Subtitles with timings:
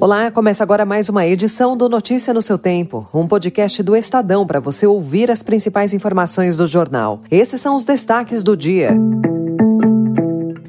[0.00, 4.46] Olá, começa agora mais uma edição do Notícia no seu Tempo, um podcast do Estadão
[4.46, 7.20] para você ouvir as principais informações do jornal.
[7.28, 8.92] Esses são os destaques do dia.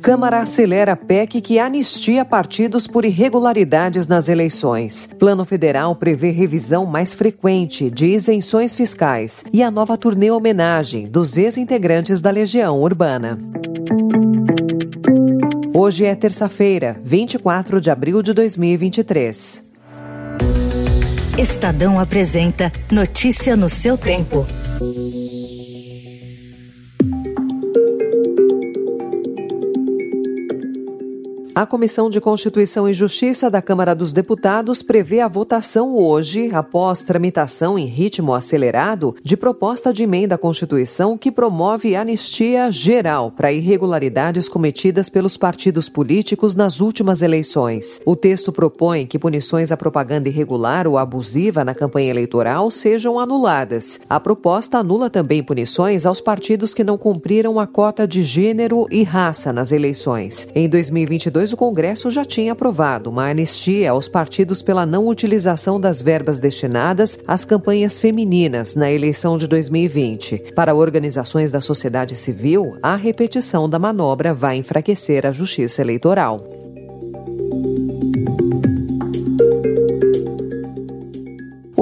[0.02, 5.07] Câmara acelera PEC que anistia partidos por irregularidades nas eleições.
[5.20, 11.38] Plano Federal prevê revisão mais frequente de isenções fiscais e a nova turnê homenagem dos
[11.38, 13.38] ex-integrantes da Legião Urbana.
[15.82, 19.65] Hoje é terça-feira, 24 de abril de 2023.
[21.38, 24.46] Estadão apresenta Notícia no seu tempo.
[31.59, 37.03] A Comissão de Constituição e Justiça da Câmara dos Deputados prevê a votação hoje, após
[37.03, 43.52] tramitação em ritmo acelerado, de proposta de emenda à Constituição que promove anistia geral para
[43.52, 47.99] irregularidades cometidas pelos partidos políticos nas últimas eleições.
[48.05, 53.99] O texto propõe que punições à propaganda irregular ou abusiva na campanha eleitoral sejam anuladas.
[54.09, 59.03] A proposta anula também punições aos partidos que não cumpriram a cota de gênero e
[59.03, 60.47] raça nas eleições.
[60.55, 66.02] Em 2022, o Congresso já tinha aprovado uma anistia aos partidos pela não utilização das
[66.02, 70.53] verbas destinadas às campanhas femininas na eleição de 2020.
[70.56, 76.58] Para organizações da sociedade civil, a repetição da manobra vai enfraquecer a justiça eleitoral.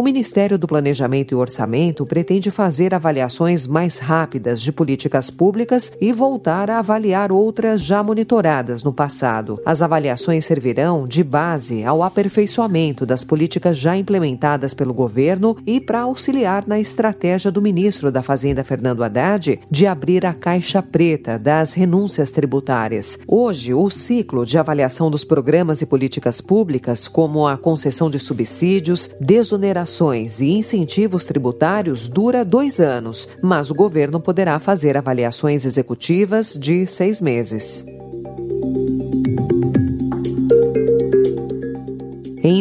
[0.08, 6.70] Ministério do Planejamento e Orçamento pretende fazer avaliações mais rápidas de políticas públicas e voltar
[6.70, 9.62] a avaliar outras já monitoradas no passado.
[9.66, 16.00] As avaliações servirão de base ao aperfeiçoamento das políticas já implementadas pelo governo e para
[16.00, 21.74] auxiliar na estratégia do ministro da Fazenda, Fernando Haddad, de abrir a caixa preta das
[21.74, 23.20] renúncias tributárias.
[23.28, 29.10] Hoje, o ciclo de avaliação dos programas e políticas públicas, como a concessão de subsídios,
[29.20, 29.97] desonerações,
[30.42, 37.20] e incentivos tributários dura dois anos, mas o governo poderá fazer avaliações executivas de seis
[37.20, 37.84] meses.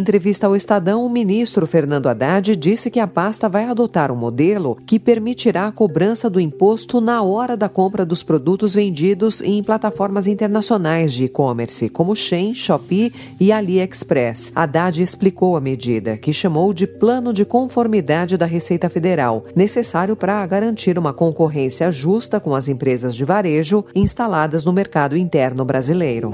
[0.06, 4.78] Entrevista ao Estadão, o ministro Fernando Haddad disse que a pasta vai adotar um modelo
[4.86, 10.28] que permitirá a cobrança do imposto na hora da compra dos produtos vendidos em plataformas
[10.28, 14.52] internacionais de e-commerce, como Shein, Shopee e AliExpress.
[14.54, 20.46] Haddad explicou a medida, que chamou de Plano de Conformidade da Receita Federal, necessário para
[20.46, 26.32] garantir uma concorrência justa com as empresas de varejo instaladas no mercado interno brasileiro.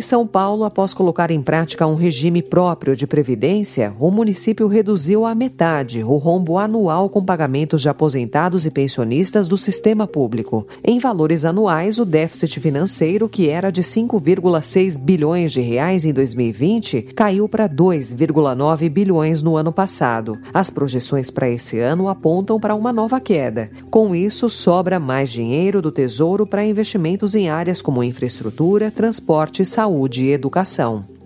[0.00, 5.26] Em São Paulo, após colocar em prática um regime próprio de previdência, o município reduziu
[5.26, 10.66] à metade o rombo anual com pagamentos de aposentados e pensionistas do sistema público.
[10.82, 17.02] Em valores anuais, o déficit financeiro, que era de 5,6 bilhões de reais em 2020,
[17.14, 20.38] caiu para 2,9 bilhões no ano passado.
[20.54, 23.70] As projeções para esse ano apontam para uma nova queda.
[23.90, 29.66] Com isso, sobra mais dinheiro do Tesouro para investimentos em áreas como infraestrutura, transporte e
[29.90, 31.19] saúde e educação.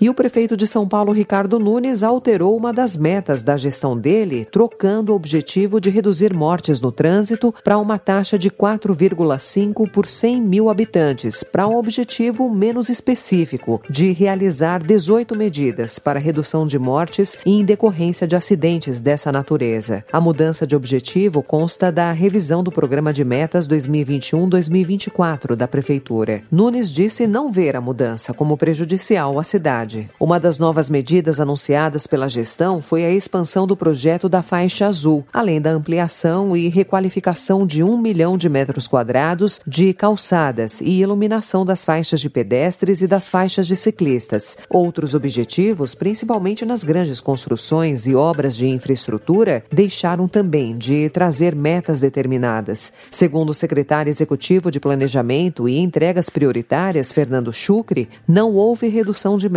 [0.00, 4.44] E o prefeito de São Paulo, Ricardo Nunes, alterou uma das metas da gestão dele,
[4.44, 10.40] trocando o objetivo de reduzir mortes no trânsito para uma taxa de 4,5 por 100
[10.40, 17.36] mil habitantes, para um objetivo menos específico, de realizar 18 medidas para redução de mortes
[17.44, 20.04] em decorrência de acidentes dessa natureza.
[20.12, 26.42] A mudança de objetivo consta da revisão do programa de metas 2021-2024 da Prefeitura.
[26.52, 30.10] Nunes disse não ver a mudança como prejudicial à cidade cidade.
[30.20, 35.24] Uma das novas medidas anunciadas pela gestão foi a expansão do projeto da faixa azul,
[35.32, 41.64] além da ampliação e requalificação de um milhão de metros quadrados de calçadas e iluminação
[41.64, 44.58] das faixas de pedestres e das faixas de ciclistas.
[44.68, 52.00] Outros objetivos, principalmente nas grandes construções e obras de infraestrutura, deixaram também de trazer metas
[52.00, 52.92] determinadas.
[53.10, 59.48] Segundo o secretário executivo de Planejamento e Entregas Prioritárias, Fernando Chucre, não houve redução de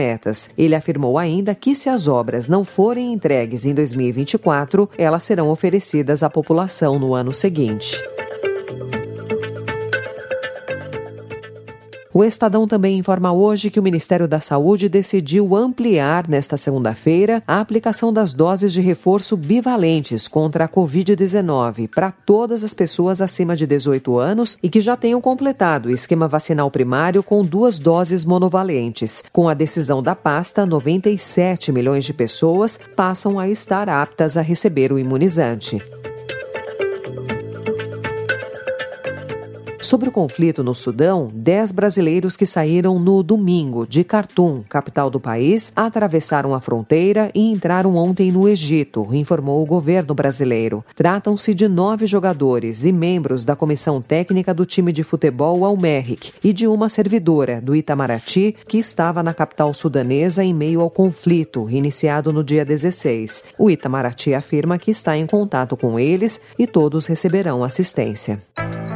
[0.58, 6.24] ele afirmou ainda que se as obras não forem entregues em 2024, elas serão oferecidas
[6.24, 8.02] à população no ano seguinte.
[12.14, 17.62] O Estadão também informa hoje que o Ministério da Saúde decidiu ampliar, nesta segunda-feira, a
[17.62, 23.66] aplicação das doses de reforço bivalentes contra a Covid-19 para todas as pessoas acima de
[23.66, 29.24] 18 anos e que já tenham completado o esquema vacinal primário com duas doses monovalentes.
[29.32, 34.92] Com a decisão da pasta, 97 milhões de pessoas passam a estar aptas a receber
[34.92, 35.82] o imunizante.
[39.82, 45.20] Sobre o conflito no Sudão, 10 brasileiros que saíram no domingo de Khartoum, capital do
[45.20, 50.86] país, atravessaram a fronteira e entraram ontem no Egito, informou o governo brasileiro.
[50.96, 56.54] Tratam-se de nove jogadores e membros da comissão técnica do time de futebol Almerric e
[56.54, 62.32] de uma servidora do Itamaraty que estava na capital sudanesa em meio ao conflito iniciado
[62.32, 63.46] no dia 16.
[63.58, 68.40] O Itamaraty afirma que está em contato com eles e todos receberão assistência.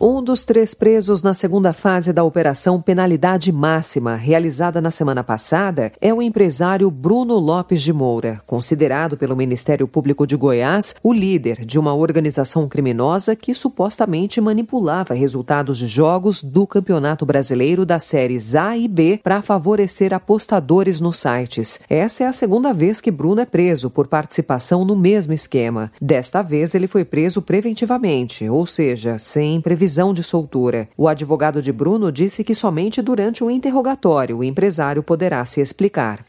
[0.00, 5.90] Um dos três presos na segunda fase da Operação Penalidade Máxima, realizada na semana passada,
[6.00, 11.64] é o empresário Bruno Lopes de Moura, considerado pelo Ministério Público de Goiás o líder
[11.66, 18.54] de uma organização criminosa que supostamente manipulava resultados de jogos do Campeonato Brasileiro das séries
[18.54, 21.80] A e B para favorecer apostadores nos sites.
[21.90, 25.90] Essa é a segunda vez que Bruno é preso por participação no mesmo esquema.
[26.00, 30.86] Desta vez, ele foi preso preventivamente, ou seja, sem previsão prisão de soltura.
[30.98, 36.26] O advogado de Bruno disse que somente durante o interrogatório o empresário poderá se explicar.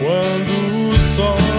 [0.00, 1.57] Quando o sol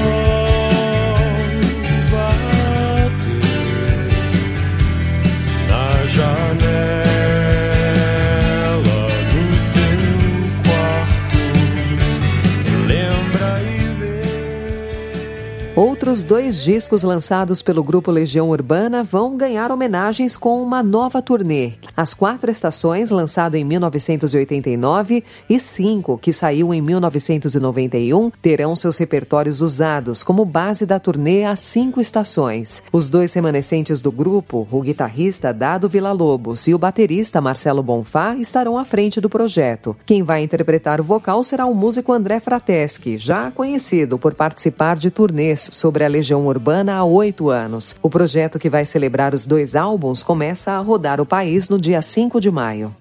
[16.09, 21.73] Outros dois discos lançados pelo grupo Legião Urbana vão ganhar homenagens com uma nova turnê.
[21.95, 29.61] As Quatro Estações, lançado em 1989, e Cinco, que saiu em 1991, terão seus repertórios
[29.61, 32.81] usados como base da turnê As Cinco Estações.
[32.91, 38.79] Os dois remanescentes do grupo, o guitarrista Dado Villa-Lobos e o baterista Marcelo Bonfá, estarão
[38.79, 39.95] à frente do projeto.
[40.07, 45.11] Quem vai interpretar o vocal será o músico André Frateschi, já conhecido por participar de
[45.11, 47.95] turnês sobre a Legião Urbana há oito anos.
[48.01, 52.01] O projeto que vai celebrar os dois álbuns começa a rodar o país no dia
[52.01, 52.95] 5 de maio.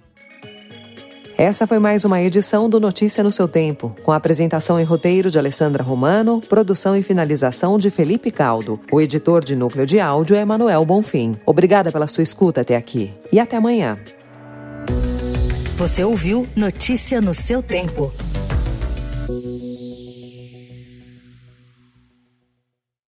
[1.37, 5.39] Essa foi mais uma edição do Notícia no seu Tempo, com apresentação e roteiro de
[5.39, 8.81] Alessandra Romano, produção e finalização de Felipe Caldo.
[8.91, 11.37] O editor de núcleo de áudio é Manuel Bonfim.
[11.47, 13.97] Obrigada pela sua escuta até aqui e até amanhã.
[15.77, 18.13] Você ouviu Notícia no seu Tempo.